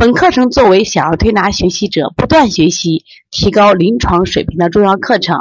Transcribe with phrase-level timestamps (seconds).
[0.00, 5.40] 本课程作为小儿推拿学习者不断学习、提高临床水平的重要课程。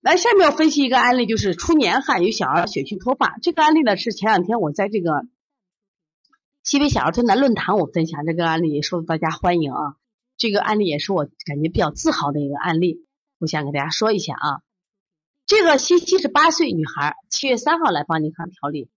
[0.00, 3.38] 来，下面要分析一个案例，就是出年汗有小儿血虚脱发。
[3.42, 5.26] 这个案例呢，是前两天我在这个
[6.62, 9.96] 西北小儿推拿论坛我分享这个案例，也受大家欢迎啊。
[10.36, 13.04] 这个案例也是我感觉比较自豪的一个案例，
[13.40, 14.60] 我想给大家说一下啊。
[15.44, 18.88] 这个七七十八岁女孩，七月三号来帮您看调理。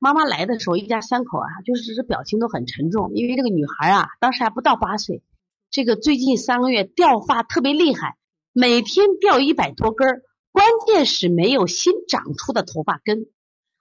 [0.00, 5.22] 妈妈来的时候，一家三口啊，就是这表情都很沉重，因为这个女孩啊，当时还不到八岁，
[5.70, 8.16] 这个最近三个月掉发特别厉害，
[8.52, 13.26] 每天掉一百多根儿，关键是没有新长出的头发根，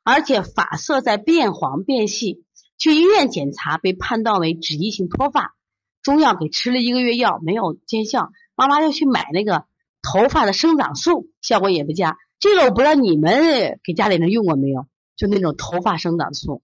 [0.04, 2.44] 而且发色在变黄变细，
[2.80, 5.56] 去医院检查被判断为脂溢性脱发，
[6.02, 9.66] 中药给吃了一个月药没有见效，妈妈要去买那个
[10.02, 12.18] 头发的生长素，效果也不佳。
[12.40, 14.88] 这个我不知道你们给家里人用过没有？
[15.18, 16.62] 就那种头发生长素，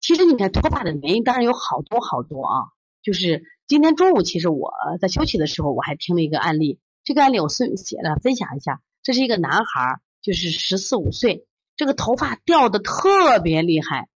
[0.00, 2.66] 其实你看脱发的原因当然有好多好多啊。
[3.00, 6.80] 就是今天中午，其实我在休息的时候，我还听了一个案例。
[7.04, 8.82] 这个案例我分写了分享一下。
[9.04, 11.46] 这是一个男孩，就是十四五岁，
[11.76, 14.08] 这个头发掉的特别厉害，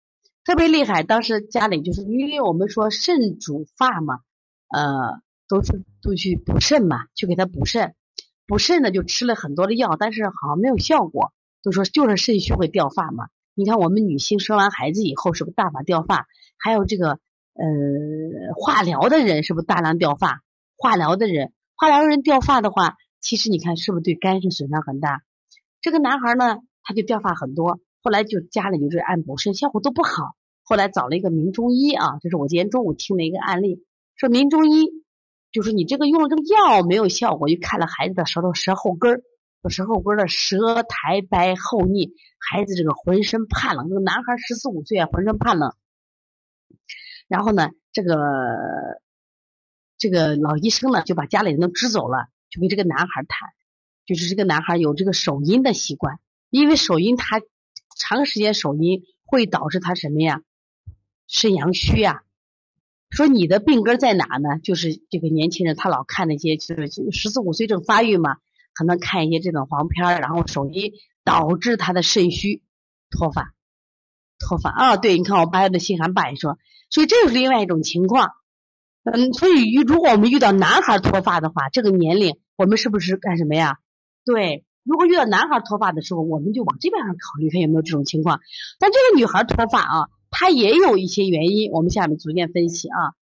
[0.45, 1.03] 特别厉害。
[1.03, 4.21] 当时家里就是因为我们说肾主发嘛，
[4.69, 7.95] 呃，都是都去补肾嘛，去给他补肾，
[8.47, 11.35] 补肾呢就吃了很多的药，但是好像没有效果。
[11.69, 13.29] 就说就是肾虚会掉发嘛？
[13.55, 16.27] 你看我们女性生完孩子以后是不是大把掉发？
[16.57, 20.41] 还有这个呃化疗的人是不是大量掉发？
[20.79, 25.21] 化疗的人，化疗人掉发的话，其实你看是不是对肝肾损伤很大？
[25.83, 30.37] 这个男孩呢，他就掉发很多，后来就家里就是按补肾，效果都不好。
[30.63, 33.85] 后来找了一个名中医啊，就是我今天中午听了一个案例，
[34.17, 34.89] 说名中医
[35.53, 39.23] 就是你这个用了这个药没有效果，又看了孩子的舌头舌后根儿。
[39.69, 45.75] 舌后根的舌苔白厚腻，孩子这个浑身怕冷，这个男孩十四五岁啊，浑身怕冷。
[47.27, 48.15] 然后呢，这个
[49.99, 53.51] 这个老医生呢就把家里人都支走了，就跟这个男孩谈，
[54.07, 57.43] 就是这个男孩有这个手淫的习惯，因为手淫他
[57.99, 60.41] 长时间手淫会导致他什么呀？
[61.27, 62.23] 肾阳虚啊。
[63.11, 64.59] 说你的病根在哪呢？
[64.63, 68.37] 就是这个年轻人他老看那些就是十四五岁正发育嘛。
[68.79, 70.93] 可能看一些这种黄片儿，然后手机
[71.25, 72.63] 导致他的肾虚
[73.11, 73.53] 脱发，
[74.39, 74.97] 脱发啊！
[74.97, 78.31] 对，你看我把他的信函摆说，所以这是另外一种情况。
[79.03, 83.79] 嗯，所以如果我们遇到男孩脱发的话，这个年龄我们是不是干什么呀？
[84.25, 88.39] 对，如果遇到男孩脱发的时候，我们就往这边上考虑，看有没有这种情况。
[88.79, 93.15] 但这个女孩脱发啊，她也有一些原因，我们下面逐渐分析啊。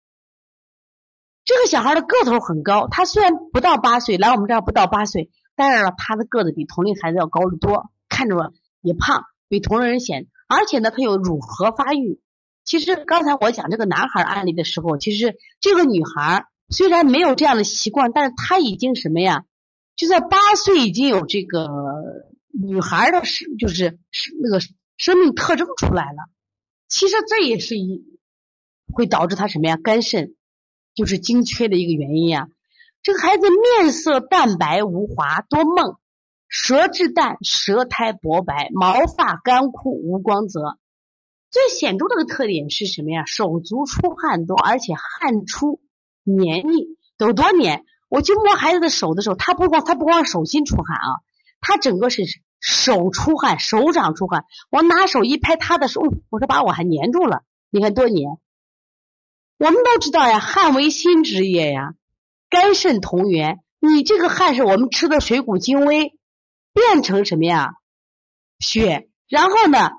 [1.46, 5.30] 这个小孩的个头很高，他虽然不到八岁，来我们这儿不到八岁。
[5.56, 10.28] 但是呢，他的个子比同龄孩子要高得多，看着也胖，比同龄人显。
[10.48, 12.20] 而且呢，他有乳核发育。
[12.64, 19.44] 其实刚才我讲这个男孩案例的时候，其实这个女孩虽然没有这样的习惯，但是她已经什么呀？
[19.96, 21.68] 就在八岁已经有这个
[22.52, 23.98] 女孩的生就是
[24.42, 24.60] 那个
[24.98, 26.30] 生命特征出来了。
[26.88, 28.04] 其实这也是一
[28.92, 29.78] 会导致她什么呀？
[29.78, 30.36] 肝肾
[30.94, 32.50] 就是精缺的一个原因呀。
[33.06, 36.00] 这个孩子面色淡白无华，多梦，
[36.48, 40.80] 舌质淡，舌苔薄白，毛发干枯无光泽。
[41.52, 43.24] 最显著的个特点是什么呀？
[43.28, 45.82] 手足出汗多，而且汗出
[46.24, 47.86] 黏腻，都多黏。
[48.10, 51.22] 我去摸孩子的手的时候，他不光他不光手心出汗啊，
[51.62, 52.24] 他整个是
[52.60, 54.46] 手出汗，手掌出汗。
[54.72, 56.02] 我拿手一拍他的手，
[56.32, 58.40] 我说把我还粘住了，你看多黏。
[59.59, 61.94] 我们都知道呀，汗为心之液呀。
[62.55, 66.17] 肝肾同源，你这个汗是我们吃的水谷精微
[66.72, 67.73] 变成什么呀？
[68.59, 69.91] 血，然后呢，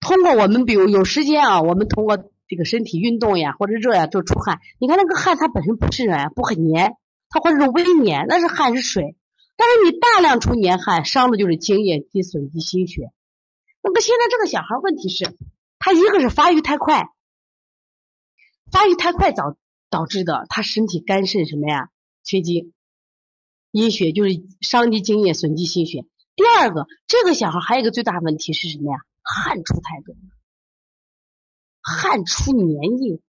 [0.00, 2.16] 通过我们比如有时间啊，我们通过
[2.48, 4.60] 这个身体运动呀或者热呀就出汗。
[4.78, 6.96] 你看那个汗它本身不是呀，不很黏，
[7.28, 9.14] 它或者是微黏，那是汗是水。
[9.54, 13.12] 但是你大量出黏汗，伤的就是津液及损及心血。
[13.82, 15.36] 那么现在这个小孩问题是，
[15.78, 17.10] 他一个是发育太快，
[18.72, 19.58] 发育太快早。
[19.90, 21.90] 导致的，他身体肝肾什么呀？
[22.22, 22.72] 缺精，
[23.70, 26.06] 阴血就是伤及精液，损及心血。
[26.36, 28.98] 第二个，这个小孩还有一个最大问题是什么呀？
[29.22, 30.14] 汗出太多。
[31.80, 33.20] 汗出粘液，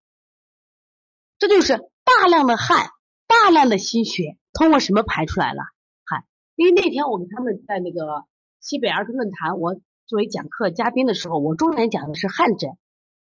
[1.38, 2.90] 这就是大量的汗，
[3.28, 5.62] 大量的心血通过什么排出来了？
[6.06, 6.26] 汗。
[6.56, 8.24] 因为那天我们他们在那个
[8.62, 9.76] 西北儿童论坛，我
[10.06, 12.78] 作为讲课嘉宾的时候，我重点讲的是汗疹，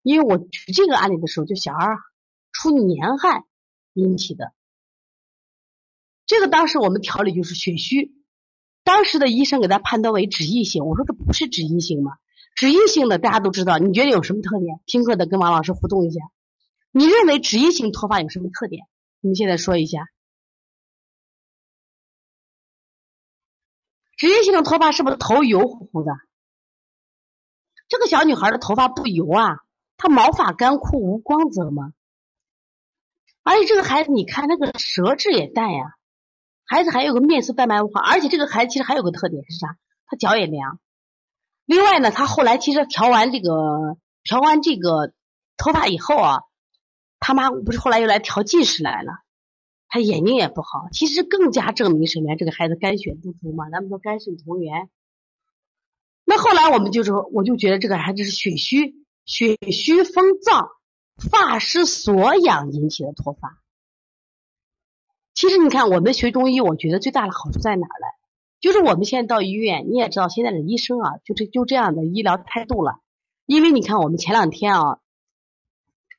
[0.01, 1.87] 因为我举这个案例的时候，就小孩
[2.53, 3.43] 出黏汗
[3.91, 4.53] 引起的。
[6.25, 8.13] 这个当时我们调理就是血虚，
[8.85, 12.13] 当时的医生给他判断为脂溢性，我说这不是脂溢性吗？
[12.55, 14.79] 脂溢性的大家都知道，你觉得有什么特点？
[14.85, 16.21] 听课的跟王老师互动一下，
[16.91, 18.85] 你认为脂溢性脱发有什么特点？
[19.19, 20.07] 你们现在说一下。
[24.15, 26.13] 脂溢性的脱发是不是头油乎乎的？
[27.89, 29.57] 这个小女孩的头发不油啊，
[29.97, 31.93] 她毛发干枯无光泽吗？
[33.43, 35.95] 而且这个孩子，你看那个舌质也淡呀。
[36.65, 39.77] 孩子还有个面色淡白无华，而且这个孩子其实还有个特点是啥？
[40.05, 40.79] 他脚也凉。
[41.65, 45.13] 另外呢，他后来其实调完这个调完这个
[45.57, 46.41] 头发以后啊，
[47.19, 49.11] 他妈不是后来又来调近视来了，
[49.89, 50.87] 他眼睛也不好。
[50.91, 52.35] 其实更加证明什么呀？
[52.37, 54.89] 这个孩子肝血不足嘛，咱们说肝肾同源。
[56.25, 58.95] 那后来我们就说，我就觉得这个孩子是血虚，
[59.25, 60.69] 血虚风燥，
[61.29, 63.59] 发失所养引起的脱发。
[65.33, 68.07] 其实你看，我们学中医，我觉得最大的好处在哪儿呢？
[68.59, 72.99] 就是我们现在到医院，你也知道，现在的医生啊，就这就这样的医疗态度了。
[73.45, 74.99] 因为你看，我们前两天啊，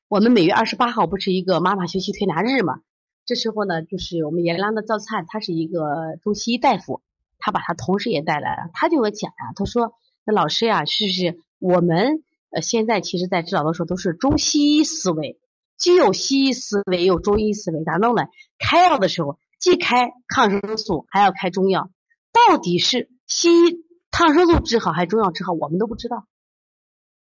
[0.08, 2.80] 我们每月二十八号不是一个妈妈学习推拿日嘛？
[3.24, 7.00] 这时候呢，就是我们阎良的赵灿，他是一个中西医大夫，
[7.38, 9.94] 他把他同事也带来了，他就给我讲呀，他说
[10.26, 12.22] ：“那老师呀，是不是我们
[12.54, 15.38] 呃现在其实在治疗的时候都是中西医思维？”
[15.76, 18.22] 既有西医思维，又有中医思维，咋弄呢？
[18.58, 21.90] 开药的时候既开抗生素，还要开中药，
[22.32, 26.26] 到底是西医抗生素治好还是中药治好，我们都不知道。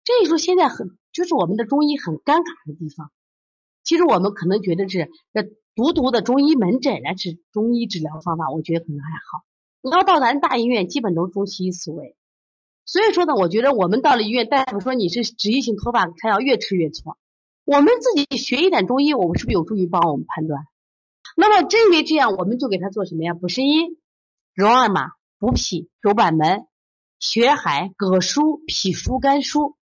[0.05, 3.11] 这一说现在很就是我们的中医很尴尬的地方。
[3.82, 5.43] 其实我们可能觉得是这
[5.75, 9.44] 独独的中医门诊来治中医治疗方法，我觉得可能还好。
[9.82, 12.16] 你要到咱大医院，基本都是中西医思维。
[12.87, 17.19] 所以说呢，我觉得我们到了医院，大夫说你是脂溢性脱发，开药越吃越错。
[17.65, 20.62] 我们自己学一点中医，我们是不是有助于帮我们判断？
[21.37, 23.35] 那么正因为这样，我们就给他做什么呀？
[23.35, 23.99] 补肾阴、
[24.55, 25.11] 揉二马、
[25.41, 26.69] 补脾、揉板门、
[27.19, 29.77] 血海、葛舒、脾舒、肝舒，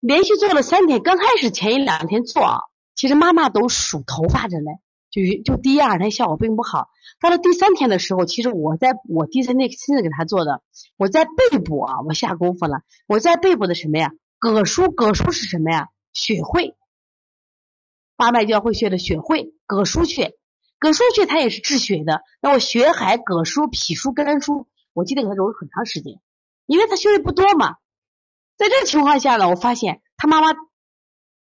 [0.00, 1.00] 连续做了三天。
[1.04, 2.58] 刚开始前一两天做啊，
[2.96, 4.80] 其实妈妈都数头发着嘞，
[5.24, 6.88] 就就第一二天效果并不好。
[7.20, 10.62] 到了第三天的时候，其实我在我第三天亲自给他做的，
[10.98, 12.82] 我在背部啊，我下功夫了。
[13.06, 14.12] 我在背部的什么呀？
[14.38, 15.88] 膈腧，膈腧是什么呀？
[16.12, 16.76] 血会，
[18.16, 20.36] 八脉交汇穴的血会，膈腧穴，
[20.78, 22.22] 膈腧穴它也是治血的。
[22.42, 26.20] 那我血海、膈腧、脾腧、肝腧，我记得给他揉了很长时间，
[26.66, 27.76] 因为他穴位不多嘛。
[28.58, 30.48] 在这个情况下呢，我发现他妈妈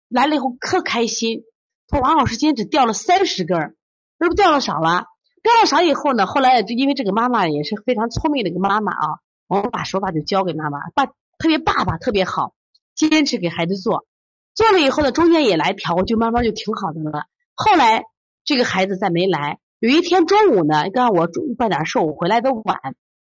[0.09, 1.43] 来了以后可开心，
[1.91, 3.75] 说王老师今天只掉了三十根儿，
[4.21, 5.07] 是不掉了少了？
[5.43, 12.53] 掉了少以后呢，后来就因为这个妈妈也是非常聪明的一个妈妈啊，我们把手法就教给妈妈，爸特别爸爸特别好，
[12.95, 14.07] 坚持给孩子做。
[14.55, 17.25] 做了以后呢，中间也来调，就慢慢就挺好的了。
[17.55, 18.05] 后来
[18.45, 21.27] 这个孩子再没来，有一天中午呢，刚刚我
[21.57, 22.79] 办点事，我回来的晚，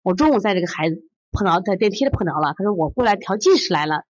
[0.02, 4.06] 我中午在这个孩子碰着在电梯里碰着了，他说我过来调近视来了。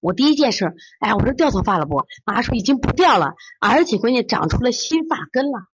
[0.00, 2.04] 我第一件事，哎，我说掉头发了不？
[2.24, 5.66] 妈说已经不掉了，而且关键长出了新发根了。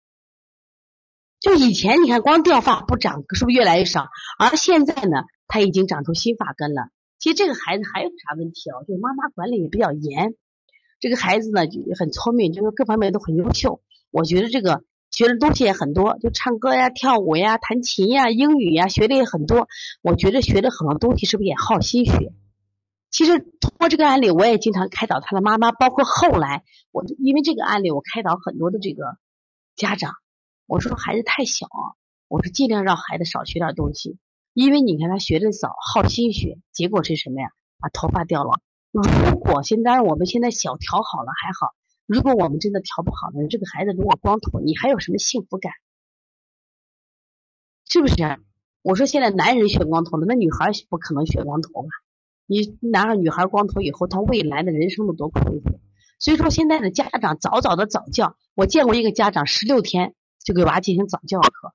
[1.40, 4.10] 就以前你看光掉发不长，是不是越来越少？
[4.40, 6.90] 而现在呢，他已经长出新发根了。
[7.20, 8.82] 其实这个孩子还有啥问题啊？
[8.88, 10.36] 就是妈妈管理也比较严。
[11.00, 13.82] 这个孩子呢就很聪明，就是各方面都很优秀。
[14.12, 19.68] 我觉得这个学的东西也很多，就唱歌呀、跳舞呀、弹琴呀、英语呀，学的也很多。
[20.02, 22.34] 我觉得学的很多东西是不是也耗心血？
[23.10, 29.18] 其实通过这个案例，我也经常开导他的妈妈，包括后来我因为这个案例，我开导很多的这个
[29.76, 30.14] 家长。
[30.66, 31.68] 我说孩子太小，
[32.28, 34.18] 我说尽量让孩子少学点东西。
[34.54, 37.50] 因为你看他学的早，耗心血，结果是什么呀？
[37.80, 38.60] 把头发掉了。
[38.92, 41.76] 如果现在我们现在小调好了还好，
[42.08, 43.48] 如果我们真的调不好呢？
[43.48, 45.72] 这个孩子如果光头，你还有什么幸福感？
[47.88, 48.16] 是不是？
[48.82, 51.90] 我说现在男人选光头了，那女孩不可能选光头吧？
[52.48, 55.80] 你男孩女孩光头以后，他未来的人生都多困苦。
[56.18, 61.74] 所以说现在的家长早早的早教，我见过一个家长十六天就给娃进行早教课。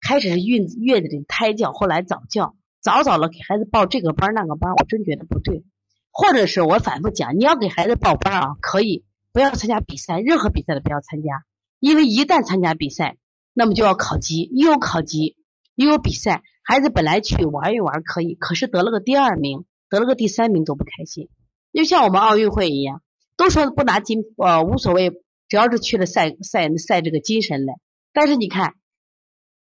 [0.00, 5.64] 开始是孕月子里胎教，后来早教，早早的给孩子报这个班那个班，我真觉得不对。
[6.12, 11.44] 或者是我反复讲，你要给孩子报班啊，可以不要参加比赛，任何比赛都不要参加，
[11.78, 13.16] 因为一旦参加比赛，
[13.52, 15.36] 那么就要考级，又有考级
[15.74, 19.64] 又有比赛，孩子本来去玩一玩可以，可是得了个第二名，
[19.96, 21.30] 得了个第三名都不开心，
[21.72, 23.00] 就像我们奥运会一样，
[23.34, 27.76] 都说不拿金呃无所谓，只要是去了赛赛赛这个精神来。
[28.12, 28.74] 但是你看，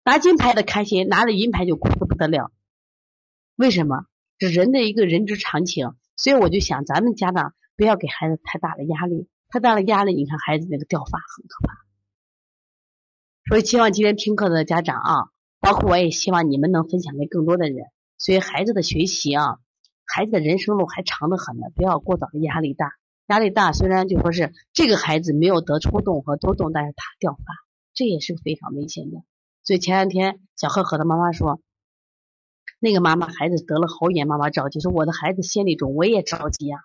[0.03, 2.51] 拿金牌的开心，拿了银牌就哭的不得了。
[3.55, 4.07] 为什么？
[4.39, 5.93] 这人的一个人之常情。
[6.17, 11.75] 所以我就想，咱们家长不要给孩子太大的压力，太大的压力，你看孩子那个掉发很可怕。
[13.49, 15.13] 所以希望今天听课的家长啊，
[15.59, 17.85] 包括我也希望你们能分享给更多的人。
[18.17, 19.59] 所以孩子的学习啊。
[20.05, 22.91] 孩子的人生路还长得很呢，不要过早的压力大。
[23.27, 27.43] 压力大虽然就说是这个孩子没有得抽动和多动，但是他掉发，
[27.93, 29.23] 这也是非常危险的。
[29.63, 31.61] 所以前两天小赫赫的妈妈说，
[32.79, 36.79] 那个妈妈孩子得了喉炎，妈妈着急，说我的孩子先例肿，我也着急呀，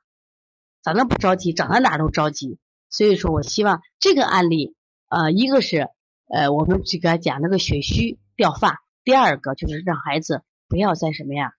[0.80, 1.52] 咋能不着急？
[1.52, 2.58] 长到哪都着急。
[2.88, 4.76] 所以说我希望这个案例，
[5.08, 5.88] 呃，一个是
[6.28, 11.52] 呃我们去给他讲那个血虚掉发，第二个就是让孩子不要再什么呀。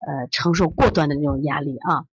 [0.00, 2.10] 呃，承受过端的那种压力啊。